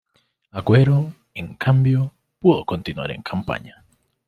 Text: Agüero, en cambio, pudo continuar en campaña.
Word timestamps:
Agüero, 0.51 1.13
en 1.35 1.53
cambio, 1.53 2.11
pudo 2.39 2.65
continuar 2.65 3.11
en 3.11 3.21
campaña. 3.21 3.85